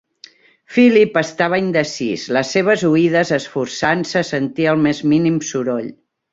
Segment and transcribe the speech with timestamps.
[0.77, 5.91] Philip estava indecís, les seves oïdes esforçant-se a sentir el més mínim soroll.